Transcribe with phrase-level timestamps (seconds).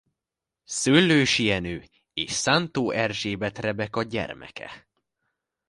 [0.65, 4.87] Szöllősi Jenő és Szántó Erzsébet Rebeka gyermeke.